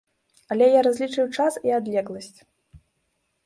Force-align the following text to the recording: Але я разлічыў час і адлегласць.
Але 0.53 0.69
я 0.77 0.81
разлічыў 0.87 1.29
час 1.37 1.53
і 1.69 1.75
адлегласць. 1.79 2.35